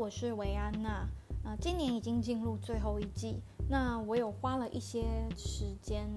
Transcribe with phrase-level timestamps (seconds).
[0.00, 1.06] 我是维安娜。
[1.44, 5.04] 呃，今年已经进入最后一季，那我有花了一些
[5.36, 6.08] 时间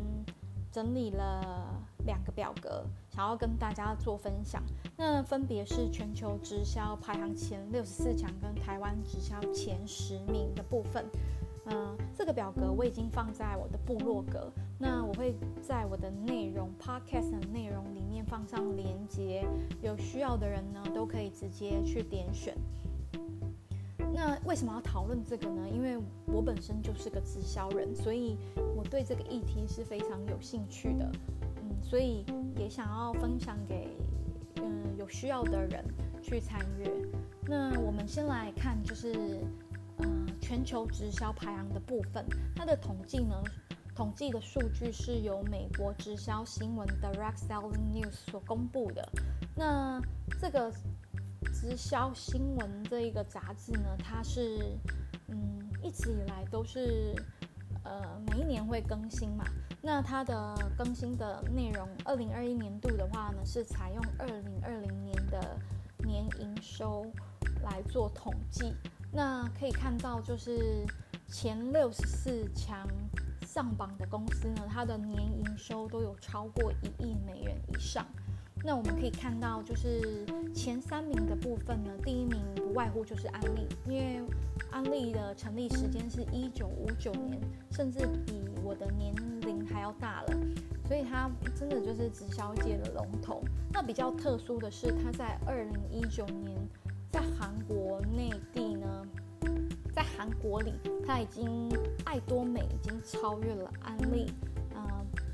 [0.72, 4.64] 整理了两个表格，想要跟大家做分享。
[4.96, 11.06] 那分别是全球直销排行前六十四强跟台湾直销前十名的部分。
[11.66, 19.46] 嗯，这个表格我已经放在我的部落格，那我会在我的内容 podcast 的内容里面放上连接，
[19.82, 22.56] 有需要的人呢都可以直接去点选。
[24.16, 25.68] 那为什么要讨论这个呢？
[25.68, 28.38] 因为我本身就是个直销人，所以
[28.76, 31.12] 我对这个议题是非常有兴趣的。
[31.58, 32.24] 嗯，所以
[32.56, 33.90] 也想要分享给
[34.58, 35.84] 嗯有需要的人
[36.22, 36.88] 去参与。
[37.48, 39.40] 那我们先来看，就是
[39.98, 42.24] 嗯全球直销排行的部分，
[42.56, 43.36] 它的统计呢，
[43.96, 49.10] 统计的数据是由美国直销新闻 Direct Selling News 所公布的。
[49.56, 50.00] 那
[50.40, 50.72] 这个。
[51.44, 54.78] 直销新闻这一个杂志呢，它是
[55.28, 57.16] 嗯一直以来都是
[57.84, 59.44] 呃每一年会更新嘛。
[59.82, 65.60] 那它的更新的内容，二零二一年度的话呢，是采用二零二零年的
[66.00, 67.06] 年营收
[67.64, 68.74] 来做统计。
[69.12, 70.86] 那可以看到，就是
[71.28, 72.88] 前六十四强
[73.46, 78.06] 上榜的公司呢，它的年营收都有超过一亿美元以上。
[78.66, 80.26] 那我们可以看到，就是
[80.56, 84.22] 前三名的部分呢，第一名不外乎就是安利，因为
[84.72, 90.38] 安利的成立时间是一九五九年，甚至比我的年龄还要大了，
[90.88, 93.44] 所以它真的就是直销界的龙头。
[93.74, 96.58] 那比较特殊的是，它在二零一九年
[97.12, 99.06] 在韩国内地呢，
[99.94, 100.74] 在韩国里，
[101.06, 101.70] 它已经
[102.06, 104.32] 爱多美已经超越了安利。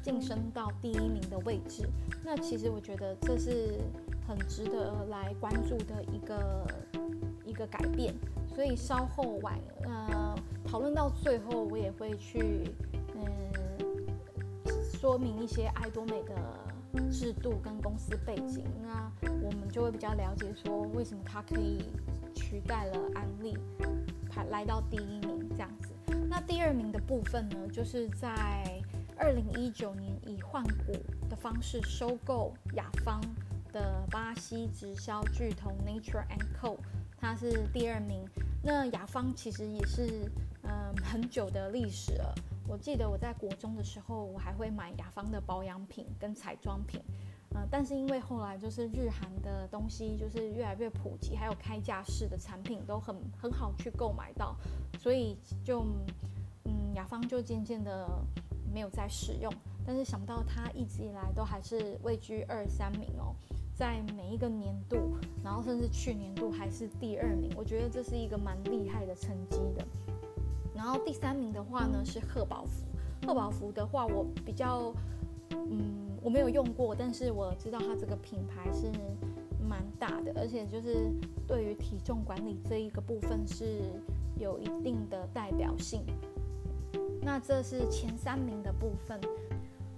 [0.10, 1.88] 晋升到第一名的位置，
[2.26, 3.80] 那其实我觉得这是
[4.28, 6.68] 很值得来关注的一个
[7.46, 8.12] 一个改变。
[8.48, 12.74] 所以稍后晚呃讨论到最后，我也会去
[13.14, 13.22] 嗯
[14.92, 16.34] 说明一些爱多美的
[17.12, 19.12] 制度跟公司背景，那
[19.44, 21.84] 我们就会比较了解说为什么它可以
[22.34, 23.56] 取代了安利
[24.28, 25.90] 排来到第一名这样子。
[26.28, 28.79] 那第二名的部分呢，就是在。
[29.20, 30.94] 二零一九年以换股
[31.30, 33.20] 的方式收购雅芳
[33.74, 36.78] 的巴西直销巨头 Nature and Co，
[37.18, 38.26] 它是第二名。
[38.64, 40.32] 那雅芳其实也是
[40.64, 42.34] 嗯很久的历史了。
[42.66, 47.02] 我记得我在国中的时候，我还会买雅芳的保养品跟彩妆品。
[47.56, 54.56] 嗯，但是因为后来就是日韩的东西就是越来越普及，还有开架式的产品都很很好去购买到，
[54.98, 55.36] 所以
[55.66, 55.84] 就
[56.94, 58.08] 雅芳就渐渐的。
[58.72, 59.52] 没有再使用，
[59.84, 63.34] 但是想不到它一直以来都还是位居二三名哦，
[63.76, 69.84] 在每一个年度，然后甚至去年度还是第二名，我觉得这是一个蛮厉害的成绩的。
[70.76, 72.86] 然后第三名的话呢是贺宝福，
[73.26, 74.94] 贺宝福的话我比较，
[75.50, 78.92] 嗯，我没有用过，但是我知道它这个品牌是
[79.68, 81.12] 蛮大的，而且就是
[81.48, 83.82] 对于体重管理这一个部分是
[84.38, 86.06] 有一定的代表性。
[87.22, 89.20] 那这是前三名的部分，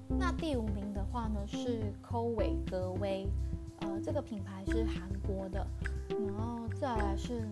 [0.07, 3.27] 那第五名的话呢是科伟格威，
[3.79, 5.65] 呃，这个品牌是韩国的，
[6.09, 7.47] 然后再来是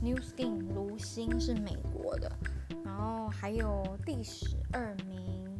[0.00, 2.30] New Skin 卢星是美国的，
[2.84, 5.58] 然后还有第十二名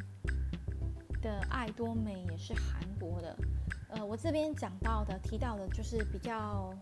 [1.21, 3.37] 的爱多美也是韩国的，
[3.89, 6.73] 呃，我这边讲到的提到的就是比较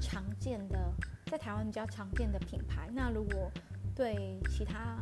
[0.00, 0.78] 常见的，
[1.26, 3.50] 在台湾比较常见的品牌，那如果
[3.94, 4.96] 对其他。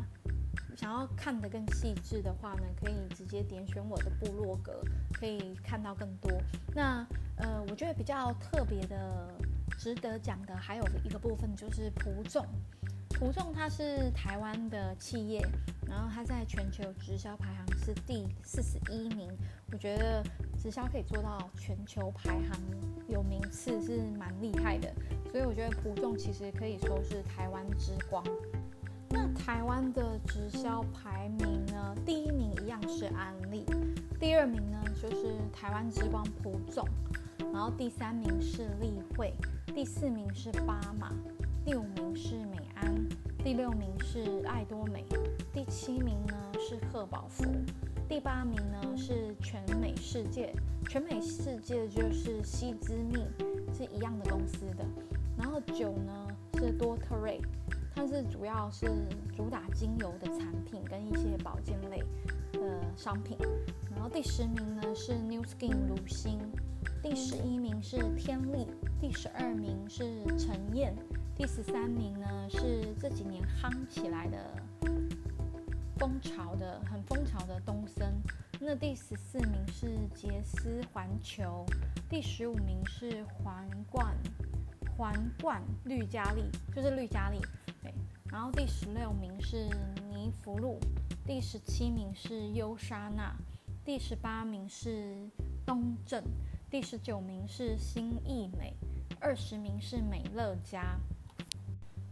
[0.76, 4.81] 想要看得更细致的话呢，可以直接点选我的部落格，
[5.14, 6.31] 可以看到更多。
[6.75, 7.04] 那
[7.38, 9.34] 呃，我觉得比较特别的、
[9.78, 12.47] 值得讲的还有一个部分就是普众。
[13.19, 15.41] 普众它是台湾的企业，
[15.88, 19.31] 然后它在全球直销排行是第四十一名。
[19.72, 20.22] 我觉得
[20.58, 22.61] 直销可以做到全球排行
[23.08, 24.93] 有名次是蛮厉害的，
[25.32, 28.23] 所以我觉得普众其实可以说是台湾之光。
[29.16, 31.96] 那台湾的直销排名呢？
[32.04, 33.64] 第一名一样是安利，
[34.20, 36.86] 第二名呢就是台湾之光普总，
[37.50, 39.32] 然后第三名是立会，
[39.74, 41.10] 第四名是巴马，
[41.64, 42.94] 第五名是美安，
[43.42, 45.02] 第六名是爱多美，
[45.50, 47.42] 第七名呢是贺宝福，
[48.06, 50.52] 第八名呢是全美世界，
[50.90, 53.24] 全美世界就是西之蜜
[53.72, 54.84] 是一样的公司的，
[55.38, 56.28] 然后九呢
[56.58, 57.40] 是多特瑞。
[57.96, 58.87] 它是主要是
[59.34, 61.98] 主打精油的产品跟一些保健类
[62.52, 63.38] 的商品，
[63.90, 66.38] 然后第十名呢是 New Skin 乳星，
[67.02, 68.66] 第十一名是天丽，
[69.00, 70.94] 第十二名是陈燕，
[71.34, 74.38] 第十三名呢是这几年夯起来的
[75.96, 78.14] 蜂巢的很蜂巢的东森。
[78.60, 81.64] 那第十四名是杰斯环球，
[82.10, 84.14] 第十五名是皇冠
[84.99, 86.42] 皇冠绿嘉丽，
[86.75, 87.40] 就是绿嘉丽。
[88.31, 89.69] 然后第十六名是
[90.11, 90.79] 尼福路，
[91.25, 93.35] 第十七名是优莎娜，
[93.85, 95.29] 第十八名是
[95.65, 96.23] 东正，
[96.71, 98.75] 第十九名是新艺美，
[99.21, 100.99] 二十名是美乐家。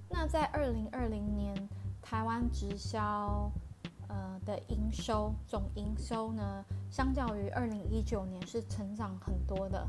[0.08, 1.68] 那在二零二零年，
[2.02, 3.50] 台湾直销。
[4.06, 9.88] 呃的营收总营收呢，相较于二零一九年是成长很多的。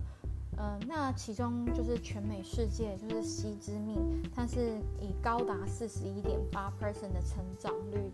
[0.57, 3.98] 呃，那其中就是全美世界就是西之蜜，
[4.34, 8.12] 它是以高达四十一点八 percent 的成长率，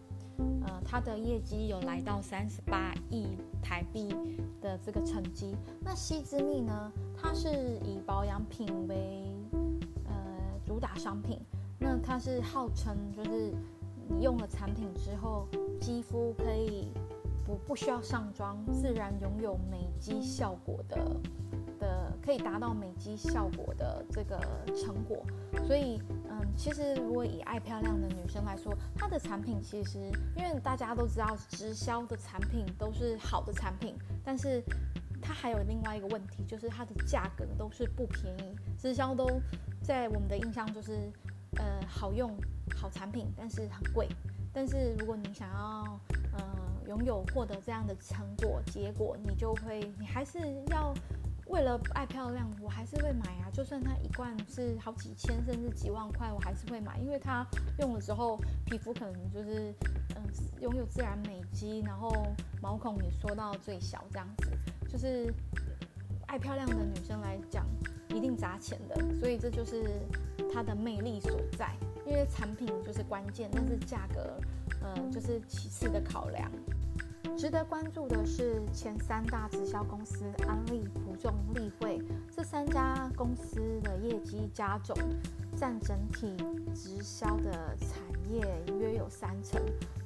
[0.65, 3.27] 呃，它的业绩有来到三十八亿
[3.61, 4.15] 台币
[4.61, 5.55] 的这个成绩。
[5.79, 7.49] 那西之蜜呢，它是
[7.85, 9.23] 以保养品为
[10.05, 10.13] 呃
[10.65, 11.39] 主打商品，
[11.79, 13.53] 那它是号称就是
[14.09, 15.47] 你用了产品之后。
[15.81, 16.93] 肌肤可以
[17.43, 20.95] 不不需要上妆，自然拥有美肌效果的
[21.91, 24.39] 的，可以达到美肌效果的这个
[24.73, 25.25] 成果。
[25.67, 29.99] 所以，嗯，其实如果以爱漂亮的女生来说，她的产品其实，
[30.37, 33.93] 因为大家都知道直销的产品都是好的产品，
[34.23, 34.63] 但是
[35.21, 38.55] 它还有另外一个问题，就是它的价格都是不便宜。
[38.77, 39.27] 直销都
[39.83, 41.11] 在我们的印象就是，
[41.57, 42.31] 呃，好用
[42.75, 44.07] 好产品，但是很贵。
[44.53, 45.99] 但是如果你想要，
[46.33, 46.43] 呃，
[46.87, 50.39] 拥有获得这样的成果结果，你就会，你还是
[50.71, 50.93] 要
[51.51, 53.51] 为了爱漂亮，我还是会买啊。
[53.51, 57.45] 就算它一罐是好几千甚至几万块，我还是会买，因为它
[57.79, 59.73] 用了之后，皮肤可能就是，
[60.15, 60.23] 嗯，
[60.61, 62.25] 拥有自然美肌，然后
[62.61, 64.49] 毛孔也缩到最小，这样子，
[64.87, 65.33] 就是
[66.27, 67.67] 爱漂亮的女生来讲，
[68.07, 68.95] 一定砸钱的。
[69.19, 69.83] 所以这就是
[70.53, 71.75] 它的魅力所在。
[72.07, 74.39] 因为产品就是关键，但是价格，
[74.81, 76.49] 呃，就是其次的考量。
[77.37, 81.99] 值得关注的是前三大直销公司安利、普众、立会
[82.29, 84.95] 这三家公司的业绩加总，
[85.57, 86.35] 占整体
[86.75, 87.97] 直销的产
[88.29, 88.45] 业
[88.79, 89.59] 约有三成，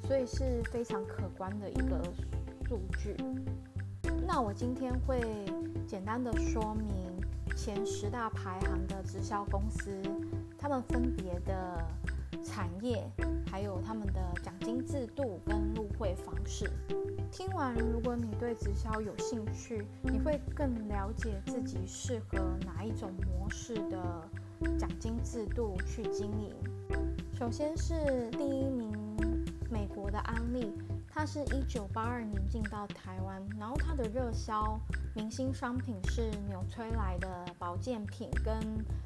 [0.08, 2.02] 所以是非常可观的一个
[2.68, 3.16] 数据。
[4.26, 5.20] 那我今天会
[5.86, 6.88] 简单的说明
[7.56, 9.92] 前十大排行的直销公司。
[10.58, 11.86] 他们分别的
[12.44, 13.04] 产业，
[13.50, 16.70] 还有他们的奖金制度跟入会方式。
[17.32, 24.28] 听完，如果你对直销有兴趣，你会更了解自己适合哪一种模式的
[24.78, 26.54] 奖金制度去经营。
[27.38, 28.92] 首先是第一名，
[29.70, 30.72] 美国的安利，
[31.10, 34.80] 它是一九八二年进到台湾，然后它的热销
[35.14, 38.56] 明星商品是纽崔莱的保健品跟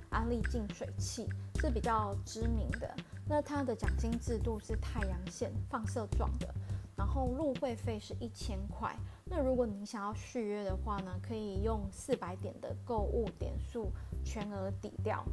[0.09, 1.27] 安利净水器。
[1.61, 2.89] 是比较知名的，
[3.29, 6.51] 那它的奖金制度是太阳线放射状的，
[6.97, 8.93] 然后入会费是一千块。
[9.23, 13.91] 那如果你想要续约的话呢，可以用四百点的购物点数
[14.25, 15.23] 全额抵掉。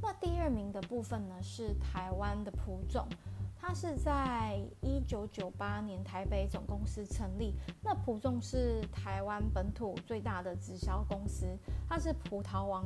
[0.00, 3.06] 那第二名的部分呢是台湾的普总。
[3.64, 7.54] 它是在一九九八年台北总公司成立。
[7.80, 11.46] 那普众是台湾本土最大的直销公司，
[11.88, 12.84] 它是葡萄王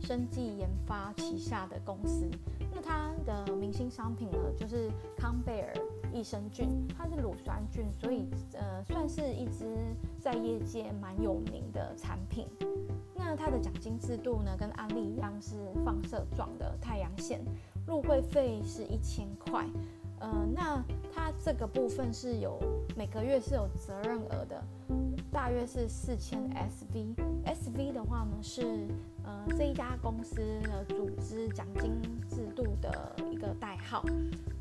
[0.00, 2.28] 生技研发旗下的公司。
[2.74, 5.72] 那它的明星商品呢，就是康贝尔
[6.12, 6.68] 益生菌，
[6.98, 9.76] 它是乳酸菌，所以呃算是一支
[10.20, 12.48] 在业界蛮有名的产品。
[13.14, 17.40] 那它的奖金制度呢，跟安利一样是放射状的太阳线，
[17.86, 19.64] 入会费是一千块。
[20.26, 22.58] 呃，那它这个部分是有
[22.96, 24.60] 每个月是有责任额的，
[25.30, 27.14] 大约是四千 SV。
[27.44, 28.88] SV 的话呢是
[29.22, 34.04] 呃这一家公司的组织奖金制度的一个代号。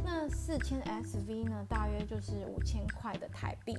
[0.04, 3.76] 那四千 SV 呢，大约就是五千块的台币。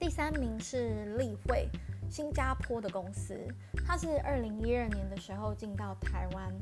[0.00, 1.68] 第三名是立汇，
[2.10, 3.38] 新加坡的公司，
[3.86, 6.52] 它是二零一二年的时候进到台湾。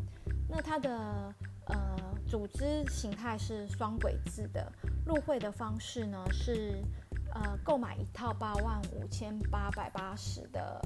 [0.47, 1.35] 那它的
[1.71, 2.01] 呃。
[2.31, 4.73] 组织形态是双轨制的，
[5.05, 6.81] 入会的方式呢是，
[7.35, 10.81] 呃，购买一套八万五千八百八十的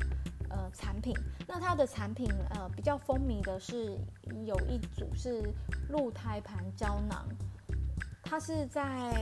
[0.49, 1.15] 呃产品。
[1.47, 3.95] 那它的产品呃比较风靡的是
[4.47, 5.53] 有一组是
[5.91, 7.29] 鹿胎盘胶囊，
[8.23, 9.13] 它是在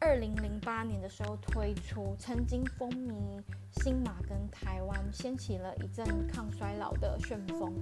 [0.00, 7.74] 二零零八年的时候推出，曾经风靡新马跟台湾，掀起了一阵抗衰老的旋风。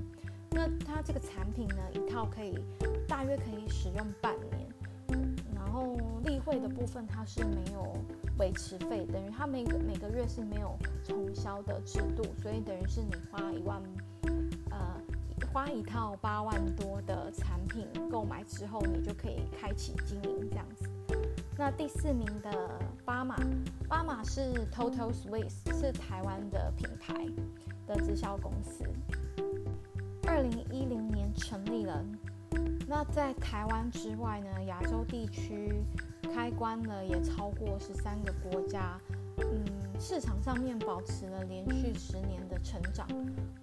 [0.50, 2.58] 那它这个产品呢，一套可以
[3.06, 4.68] 大约可以使用半年，
[5.54, 7.96] 然后例会的部分它是没有
[8.38, 13.82] 维持费，等于它每个每个月是没有重销的制度，所以等于是你花一万
[14.70, 15.00] 呃
[15.52, 20.88] 花一套八万多的产品购买之后，你就可以开启经营这样子。
[21.56, 22.50] 那第四名的
[23.04, 23.36] 巴马，
[23.88, 27.14] 巴马是 Total Swiss，是台湾的品牌
[27.86, 28.84] 的直销公司。
[30.30, 32.04] 二零一零年成立了。
[32.86, 35.82] 那在台湾之外呢，亚洲地区
[36.32, 38.96] 开关了也超过十三个国家。
[39.38, 39.64] 嗯，
[39.98, 43.08] 市场上面保持了连续十年的成长。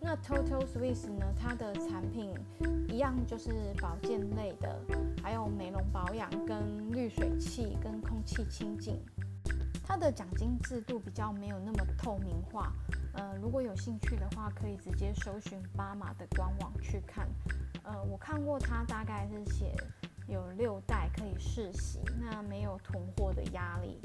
[0.02, 2.34] 那 Total Swiss 呢，它的产品
[2.90, 3.50] 一样就是
[3.82, 4.78] 保健类的，
[5.24, 9.00] 还有美容保养、跟滤水器、跟空气清净。
[9.82, 12.74] 它的奖金制度比较没有那么透明化。
[13.18, 17.28] 呃，如果有兴趣的话，可以直接搜寻巴马的官网去看。
[17.84, 19.76] 呃，我看过它，大概是写
[20.28, 24.00] 有六代可以试洗，那没有囤货的压力。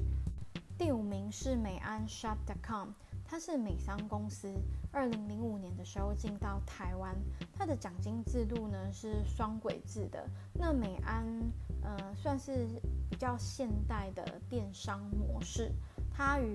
[0.78, 2.88] 第五名是美安 Shop.com，
[3.24, 4.50] 它是美商公司，
[4.90, 7.14] 二零零五年的时候进到台湾，
[7.52, 10.26] 它的奖金制度呢是双轨制的。
[10.54, 11.24] 那美安
[11.82, 12.66] 呃算是
[13.10, 15.70] 比较现代的电商模式，
[16.24, 16.54] 它与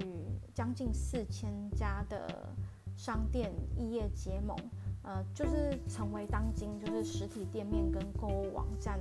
[0.53, 2.47] 将近四千家的
[2.95, 4.55] 商店异业结盟。
[5.03, 8.97] 呃，就是成为当今就是实体店面跟购物网站，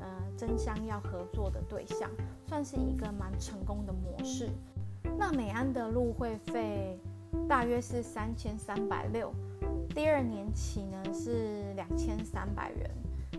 [0.00, 0.06] 呃，
[0.36, 2.10] 争相要合作的对象，
[2.46, 4.50] 算是一个蛮成功的模式。
[5.16, 6.98] 那美安的入会费
[7.48, 9.32] 大约是三千三百六，
[9.90, 12.90] 第二年起呢是两千三百元。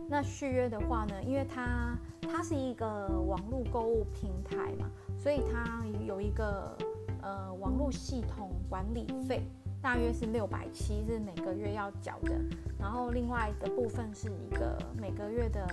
[0.07, 4.89] 那续约的话呢，因为它它是一个网络购物平台嘛，
[5.25, 6.77] 所以它有一个
[7.23, 9.41] 呃网络系统管理费。
[9.81, 12.33] 大约是六百七，是每个月要缴的。
[12.79, 15.67] 然后另外的部分是一个每个月的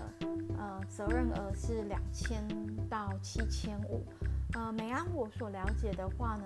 [0.57, 2.47] 呃责任额是两千
[2.89, 4.03] 到七千五。
[4.55, 6.45] 呃，美安我所了解的话呢，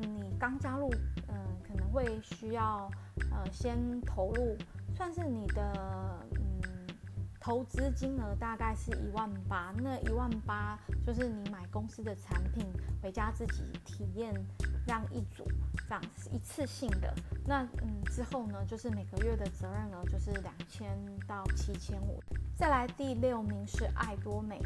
[0.00, 0.90] 你刚加入，
[1.28, 1.34] 嗯，
[1.66, 2.90] 可能会需要
[3.30, 4.56] 呃先投入，
[4.94, 5.72] 算是你的
[6.36, 6.77] 嗯
[7.48, 9.72] 投资金额大概是一万八。
[9.78, 12.62] 那一万八就是你买公司的产品
[13.02, 14.34] 回家自己体验。
[14.86, 15.44] 让一组，
[15.86, 16.02] 这样
[16.32, 17.14] 一次性的，
[17.46, 22.18] 那嗯之后呢，就是每个月的责任额就是两千到七千五。
[22.56, 24.58] 再来第六名是爱多美，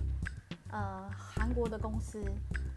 [0.70, 2.22] 呃，韩国的公司。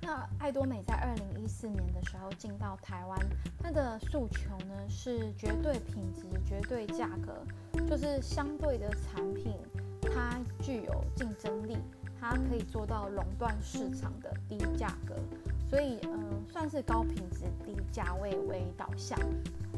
[0.01, 3.19] 那爱多美在二零一四年的时候进到台湾，
[3.59, 7.45] 它的诉求呢是绝对品质、绝对价格，
[7.87, 9.55] 就是相对的产品，
[10.15, 11.77] 它具有竞争力，
[12.19, 15.13] 它可以做到垄断市场的低价格。
[15.69, 19.19] 所以，嗯，算是高品质、低价位为导向。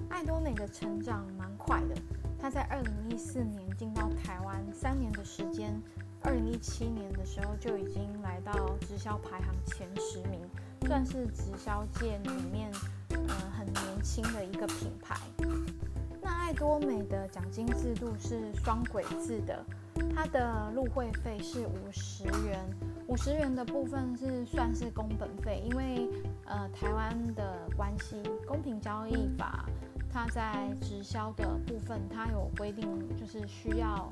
[0.10, 1.96] 爱多美的成长蛮快的，
[2.40, 5.82] 它在二零一四年进到台湾三年的时间，
[6.22, 10.40] 二零一七年的时候就已经来到直销排行前十名，
[10.86, 12.72] 算是直销界里面，
[13.10, 13.28] 嗯，
[13.58, 15.18] 很年轻的一个品牌。
[16.22, 19.66] 那爱多美的奖金制度是双轨制的，
[20.16, 22.60] 它的入会费是五十元。
[23.08, 26.10] 五十元的部分是算是工本费，因为
[26.46, 29.66] 呃台湾的关系，公平交易法
[30.12, 34.12] 它在直销的部分，它有规定，就是需要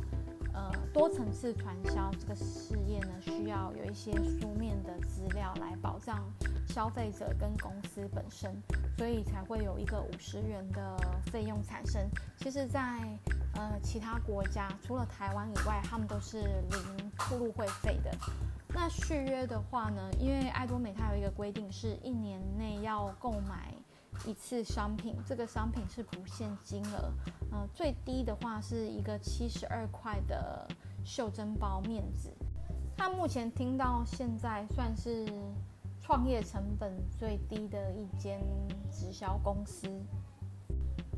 [0.55, 6.23] 呃多层次传销这个事业呢，需要有一些书面的资料来保障
[6.67, 8.55] 消费者跟公司本身，
[8.97, 12.01] 所以才会有一个五十元的费用产生。
[12.37, 12.79] 其实，在
[13.55, 16.39] 呃其他国家，除了台湾以外，他们都是
[16.71, 18.11] 零入会费的。
[18.69, 20.09] 那续约的话呢？
[20.19, 23.73] 因为爱多美它有一个规定，是一年内要购买
[24.25, 27.11] 一次商品，这个商品是不限金额。
[27.51, 30.67] 嗯，最低的话是一个七十二块的
[31.03, 32.31] 袖珍包面子。
[32.97, 35.27] 它目前听到现在算是
[36.01, 38.39] 创业成本最低的一间
[38.91, 39.87] 直销公司。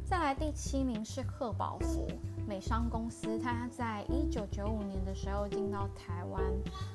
[0.06, 2.08] 再来第七名是贺宝福
[2.48, 6.42] 美商公司，它在一九九五年的时候进到台湾。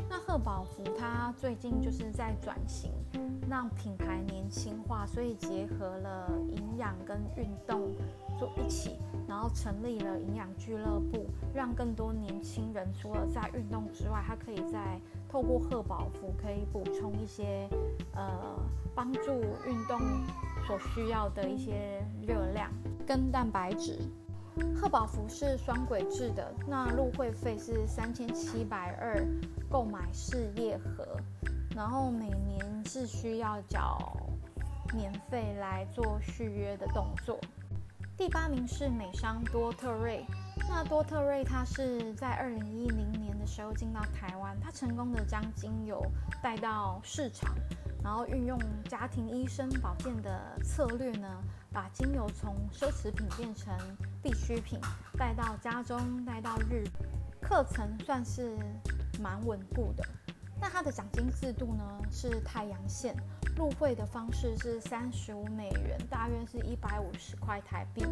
[0.09, 2.91] 那贺宝福它最近就是在转型，
[3.49, 7.91] 让品牌年轻化，所以结合了营养跟运动
[8.39, 8.97] 做一起，
[9.29, 17.69] 然后成立了营养俱乐部，让更多年轻人除了在运动之外，它可以在透过贺宝福可以补充一些
[18.15, 18.59] 呃
[18.95, 19.33] 帮助
[19.67, 20.01] 运动
[20.67, 22.71] 所需要的一些热量。
[23.05, 23.99] 跟蛋白质，
[24.77, 29.27] 贺宝福是双轨制的，那入会费是三千七百二，
[29.71, 31.17] 购买事业盒，
[31.75, 33.99] 然后每年是需要缴
[34.93, 37.39] 年费来做续约的动作。
[38.17, 40.25] 第八名是美商多特瑞，
[40.69, 46.05] 那多特瑞它是在二零一零年的时候进到台湾，它成功的将精油
[46.43, 47.55] 带到市场。
[48.03, 51.29] 然后运用家庭医生保健的策略呢，
[51.73, 53.73] 把精油从奢侈品变成
[54.23, 54.81] 必需品，
[55.17, 56.85] 带到家中，带到日。
[57.41, 58.57] 课程算是
[59.21, 60.05] 蛮稳固的。
[60.61, 63.17] 那它的奖金制度呢是太阳线，
[63.57, 68.05] 入会的方式是三十五美元，大约是一百五十块台币。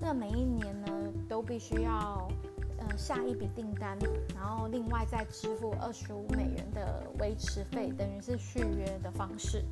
[0.00, 0.88] 那每一年呢
[1.28, 2.28] 都必须要
[2.96, 3.96] 下一笔订单，
[4.34, 9.64] 然后另外再支付二十五美元的维持费，等于是续约的方式。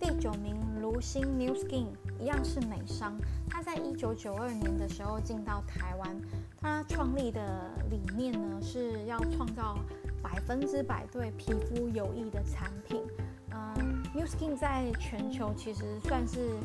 [0.00, 1.86] 第九名，卢星 New Skin
[2.18, 3.16] 一样是美商，
[3.48, 6.20] 他在一九九二年的时候进到台湾，
[6.60, 9.78] 他创立的理念呢是要创造。
[10.22, 13.02] 百分之百对皮肤有益的产品，
[13.50, 16.56] 嗯，New Skin 在全球其实算是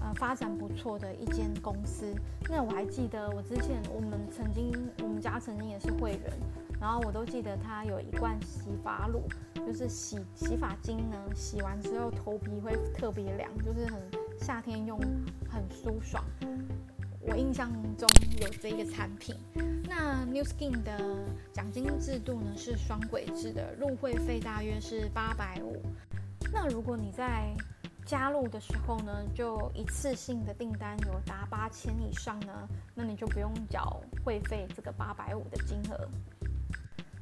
[0.00, 2.14] 呃发展不错的一间公司。
[2.48, 6.32] 那我还记得我之前我们曾经我们家曾经也是会员，
[6.80, 9.22] 然后我都记得它有一罐洗发乳，
[9.54, 14.00] 就是洗洗发精呢，洗完之后头皮会特别凉，就是很
[14.38, 14.98] 夏天用
[15.50, 16.24] 很舒爽。
[17.20, 18.08] 我印象中
[18.40, 19.34] 有这一个产品。
[19.86, 20.98] 那 New Skin 的
[21.52, 25.82] 奖金制度呢是双轨制的，入会费大约是八百五。
[26.50, 27.54] 那如果你在
[28.08, 36.08] 加入的时候呢，就一次性的订单有达八千以上呢，那你就不用缴会费这个八百五的金额。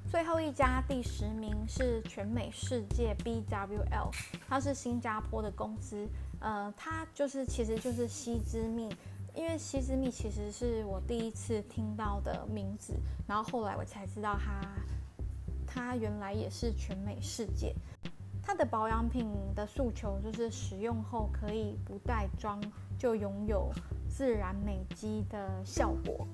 [0.09, 4.15] 最后一家第十名是全美世界 BWL，
[4.49, 8.89] 它是新加坡的公司，呃，它就是其实就是西之蜜。
[9.35, 12.95] 因为西之蜜其实是我第一次听到的名字，
[13.27, 14.63] 然后后来我才知道它，
[15.67, 17.75] 它原来也是全美世界。
[18.47, 22.63] 它的保养品的诉求就是使用后可以不带妆
[22.97, 23.73] 就拥有
[24.09, 26.25] 自然美肌的效果。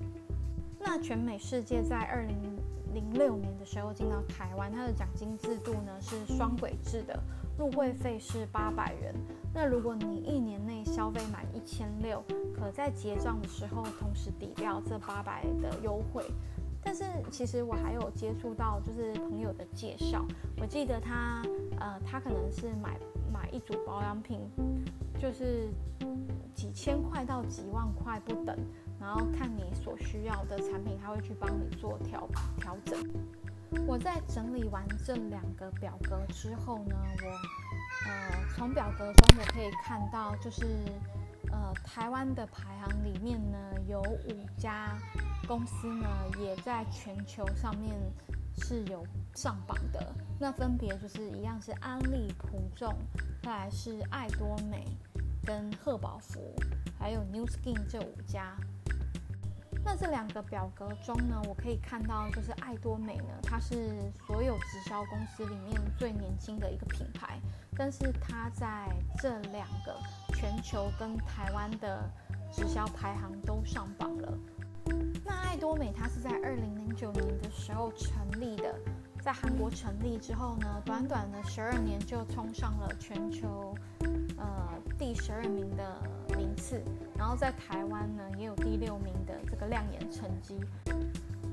[0.79, 2.37] 那全美世界在二零
[2.93, 7.19] 零六年的时候进到台湾，它的奖金制度呢是双轨制的，
[7.57, 9.11] 入会费是八百元。
[9.51, 12.23] 那如果你一年内消费满一千六，
[12.55, 16.23] 可在结账的时候同时抵掉这八百的优惠。
[16.83, 20.25] 但是其实我还有接触到就是朋友的介绍，
[20.57, 21.41] 我记得他
[21.79, 22.97] 呃他可能是买
[23.31, 24.39] 买一组保养品，
[25.19, 25.69] 就是
[26.53, 28.57] 几千块到几万块不等，
[28.99, 32.99] 然后看你所需要的产品，他会去帮你做调调整。
[33.87, 37.29] 我在整理完这两个表格之后呢，我。
[38.05, 38.11] 呃，
[38.53, 40.65] 从表格中我可以看到，就是
[41.53, 44.97] 呃，台湾的排行里面呢，有五家
[45.47, 46.07] 公司呢，
[46.39, 47.93] 也在全球上面
[48.57, 50.13] 是有上榜的。
[50.39, 52.91] 那分别就是一样是安利、普众，
[53.43, 54.97] 再来是爱多美
[55.45, 56.55] 跟赫宝福，
[56.97, 58.57] 还有 New Skin 这五家。
[59.85, 67.39] 那这两个表格中呢，我可以看到，就是爱多美呢，它是所有直销公司里面最年轻的一个品牌，
[67.77, 68.87] 但是它在
[69.21, 69.95] 这两个
[70.43, 72.03] 全球跟台湾的
[72.51, 74.37] 直销排行都上榜了。
[75.23, 78.75] 那爱多美它是在二零零九年的时候成立的，
[79.21, 83.73] 在韩国成立之后呢，短短的十二年就冲上了全球
[84.35, 86.01] 呃第十二名的
[86.35, 86.83] 名次。
[87.17, 90.59] 然后在台湾呢，也有第六名的这个亮眼成绩。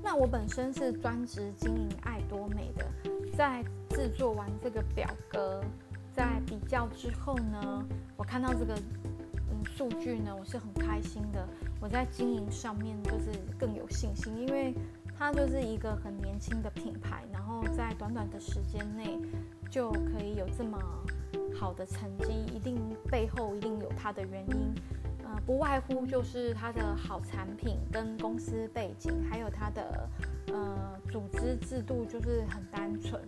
[0.02, 2.84] 那我本身是专职经营爱多美的，
[3.36, 5.62] 在制作完这个表格，
[6.14, 7.84] 在比较之后呢，
[8.16, 8.74] 我看到这个
[9.50, 11.46] 嗯数据呢，我是很开心的。
[11.80, 14.74] 我在经营上面就是更有信心，因为
[15.18, 19.18] 它就是一个很年轻的品牌，然后在短短的时间内
[19.70, 20.78] 就可以有这么
[21.58, 22.78] 好的成绩，一定
[23.10, 24.74] 背后一定有它的原因。
[25.46, 30.08] 不外乎就是它的好产品跟公司背景，还有它的
[30.48, 33.22] 呃组织制度就是很单纯。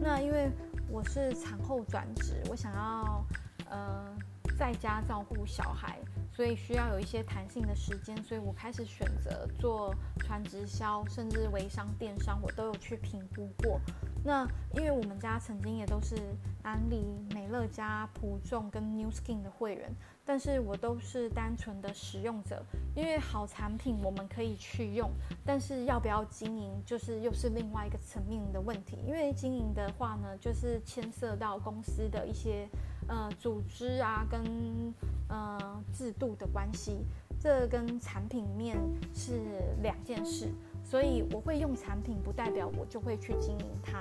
[0.00, 0.50] 那因为
[0.96, 3.22] 我是产后转职，我想要
[3.68, 4.16] 呃
[4.58, 5.98] 在家照顾小孩，
[6.32, 13.78] 所以需要有一些弹性的时间，所以我开始选择做传直销，甚至微商电商，我都有去评估过。
[14.26, 16.16] 那因为我们家曾经也都是
[16.64, 17.00] 安利、
[17.32, 22.60] 美乐家、普众跟 New Skin 的会员，但是我都是单纯的使用者。
[22.96, 25.12] 因为好产品我们可以去用，
[25.44, 28.98] 但是要不要经营，就是又是另外一个层面的问题。
[29.06, 32.68] 因为经营的话呢，就是牵涉到公司的一些
[33.06, 34.92] 呃组织啊跟
[35.28, 37.06] 呃制度的关系，
[37.38, 38.76] 这跟产品面
[39.14, 39.40] 是
[39.82, 40.50] 两件事。
[40.96, 44.00] 所以我会用产品，不代表我就会去经营它。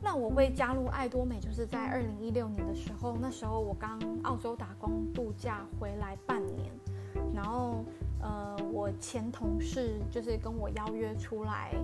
[0.00, 6.72] 那我会加入爱多美，就是在二零一六年的时候，那时候我刚澳洲打工度假回来半年，
[7.34, 7.84] 然后
[8.20, 11.74] 呃，我前同事就是跟我邀约出来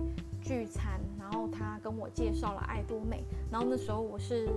[0.41, 4.47] 聚餐，然后他跟我介绍了爱多美，然后那时候我是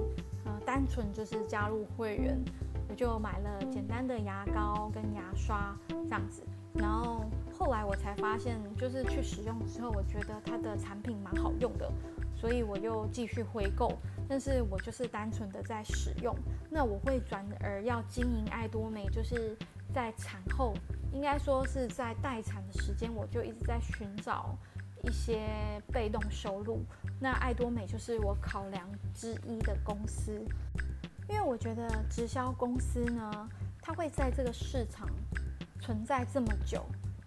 [0.44, 2.40] 呃，单纯就是加入会员，
[2.88, 6.44] 我就买了简单的牙膏跟牙刷这样子。
[6.74, 7.24] 然后
[7.58, 11.90] 后来我才发现，就是去使用之后，我觉得它的产品蛮好用的，
[12.36, 13.96] 所以我又继续回购。
[14.28, 16.36] 但是我就是单纯的在使用。
[16.70, 19.56] 那我会转而要经营爱多美，就是
[19.94, 20.74] 在产后，
[21.12, 24.58] 应该说是在待产的时间，我就一直在寻找
[25.02, 25.48] 一些
[25.92, 26.84] 被动收入。
[27.18, 30.32] 那爱多美就是我考量之一的公司，
[31.28, 33.48] 因为我觉得直销公司呢，
[33.80, 35.08] 它会在这个市场
[35.80, 36.84] 存在这么久，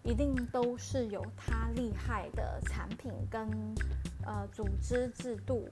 [0.09, 3.47] 一定都是有它厉害的产品跟
[4.25, 5.69] 呃组织制度。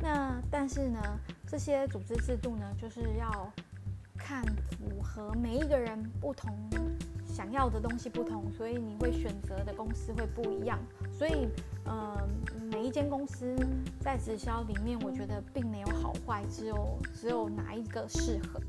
[0.00, 1.00] 那但是呢，
[1.44, 3.52] 这些组织制度呢，就是要
[4.16, 6.56] 看符合每一个人不同
[7.26, 10.78] 想要的东西不同，所以你会选择的公司会不一样。
[11.10, 11.48] 所以，
[11.84, 12.16] 呃，
[12.70, 13.56] 每一间公司
[13.98, 18.60] 在直销里面，我觉得并没有好坏，只有只有哪一个适合。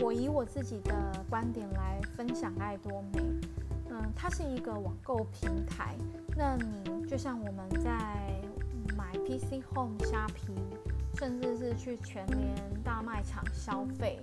[0.00, 3.20] 我以我自己的观点来分享爱多美，
[4.14, 5.94] 它是一个网购平台。
[6.36, 8.40] 那你就像我们在。
[8.96, 10.52] 买 PC Home 虾皮，
[11.14, 14.18] 甚至是去全联大卖场消费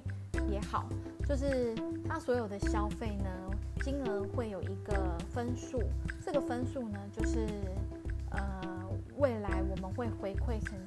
[0.50, 0.88] 也好，
[1.28, 1.74] 就是
[2.08, 3.30] 它所有的消费呢，
[3.82, 5.82] 金额会有一个分数，
[6.24, 7.48] 这个分数呢，就是
[8.32, 8.40] 呃
[9.18, 10.78] 未来我们会回馈成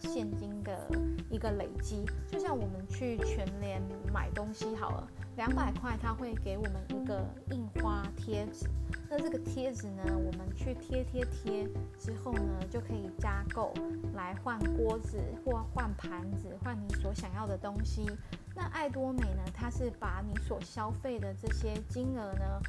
[1.43, 2.07] 个累积。
[2.31, 8.67] 就像我们去全联买东西好了，两百块，它会给我们一个印花贴纸。
[9.11, 13.75] 那这个贴纸呢，我们去贴贴贴之后呢，就可以加购
[14.15, 18.07] 来换锅子或换盘子，换你所想要的东西。
[18.55, 22.63] 那爱多美呢，它是把你所消费的这些金额呢，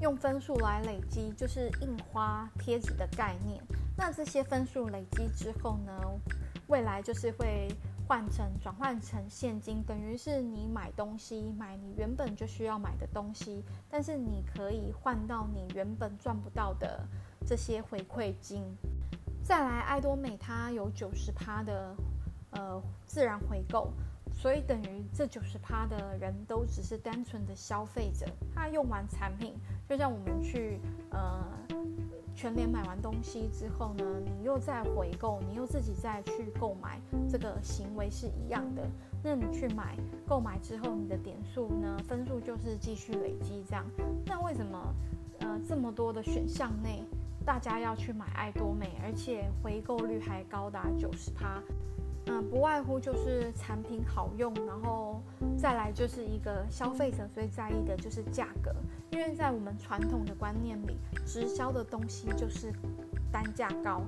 [0.00, 3.62] 用分数来累积，就是印花贴纸的概念。
[3.96, 5.92] 那这些分数累积之后呢，
[6.68, 7.68] 未来就是会。
[8.06, 17.06] 换成转换成现金，等于是你买东西买你原本就需要买的东西，但是你可以换到你原本赚不到的
[17.46, 18.62] 这些回馈金。
[19.42, 21.94] 再来，爱多美它有九十趴的
[22.50, 23.92] 呃自然回购，
[24.32, 29.54] 所以等于这九十趴的人都只是单纯的消费者，他用完产品，
[29.88, 31.44] 就像我们去呃。
[32.34, 38.82] 全联买完东西之后呢，你又再回购，你又自己再去购买，这个行为是一样的。
[39.22, 43.84] 那你去买购买之后，你的点数呢，分数就是继续累积这样。
[44.26, 44.94] 那为什么
[45.40, 47.04] 呃这么多的选项内，
[47.44, 51.62] 大家要去买爱多美，而且回购率还高达九十趴？
[52.26, 55.20] 嗯，不外乎就是产品好用，然后
[55.56, 58.72] 再来就是一个消费者最在意的就是价格，
[59.10, 62.72] 因为在我们传统的观念里，直销的东西就是
[63.32, 64.02] 单价高。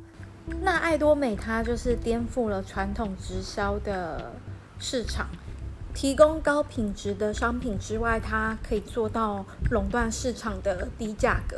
[0.60, 4.32] 那爱多美它就是颠覆了传统直销的
[4.78, 5.26] 市场，
[5.92, 11.56] 提供高品质的商品之外，它可以做到垄断市场的低价格。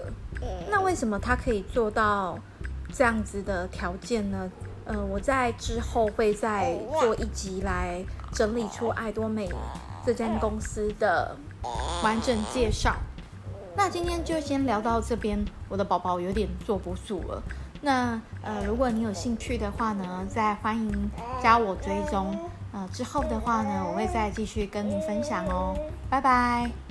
[0.70, 2.38] 那为什么它可以做到
[2.92, 4.50] 这样子的条件呢？
[4.86, 9.50] 呃，我在之后会再做一集来整理出爱多美
[10.04, 11.36] 这间公司的
[12.02, 12.94] 完整介绍。
[13.76, 17.42] 那今天就先聊到这边，我的宝宝有点坐不住了。
[17.82, 21.10] 那呃，如果你有兴趣的话呢，再欢迎
[21.42, 22.38] 加我追踪。
[22.72, 25.76] 呃，之后的话呢，我会再继续跟您分享哦。
[26.08, 26.85] 拜拜。